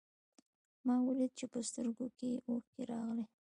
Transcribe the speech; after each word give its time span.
ما 0.85 0.95
وليده 1.05 1.35
چې 1.39 1.45
په 1.51 1.59
سترګو 1.69 2.05
کې 2.17 2.27
يې 2.33 2.41
اوښکې 2.49 2.81
راغلې. 2.91 3.25